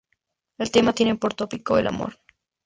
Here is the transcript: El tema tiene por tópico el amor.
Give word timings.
El 0.57 0.71
tema 0.71 0.93
tiene 0.93 1.13
por 1.15 1.35
tópico 1.35 1.77
el 1.77 1.85
amor. 1.85 2.17